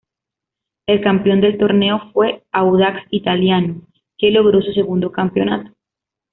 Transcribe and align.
El 0.87 1.01
campeón 1.03 1.41
del 1.41 1.59
torneo 1.59 2.09
fue 2.11 2.41
Audax 2.51 3.03
Italiano, 3.11 3.83
que 4.17 4.31
logró 4.31 4.59
su 4.63 4.73
segundo 4.73 5.11
campeonato. 5.11 5.75